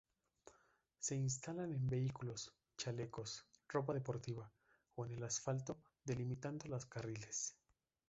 Se 0.97 1.15
instalan 1.15 1.73
en 1.73 1.85
vehículos, 1.87 2.51
chalecos, 2.75 3.45
ropa 3.67 3.93
deportiva, 3.93 4.51
o 4.95 5.05
en 5.05 5.11
el 5.11 5.23
asfalto, 5.23 5.77
delimitando 6.05 6.65
los 6.69 6.87
carriles. 6.87 7.53